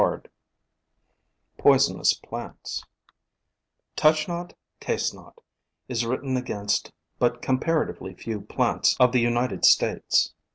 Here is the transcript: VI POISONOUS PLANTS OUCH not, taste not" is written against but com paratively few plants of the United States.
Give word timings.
VI 0.03 0.21
POISONOUS 1.59 2.13
PLANTS 2.23 2.83
OUCH 4.03 4.27
not, 4.27 4.53
taste 4.79 5.13
not" 5.13 5.37
is 5.87 6.03
written 6.07 6.35
against 6.35 6.91
but 7.19 7.43
com 7.43 7.59
paratively 7.59 8.17
few 8.17 8.41
plants 8.41 8.97
of 8.99 9.11
the 9.11 9.21
United 9.21 9.63
States. 9.63 10.33